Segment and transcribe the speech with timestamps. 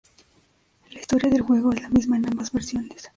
[0.91, 3.07] La historia del juego es la misma en ambas versiones.